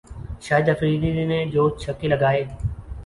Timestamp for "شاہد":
0.45-0.67